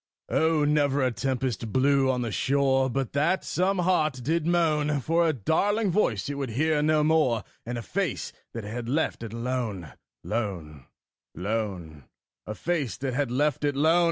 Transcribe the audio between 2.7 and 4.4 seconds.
But that some heart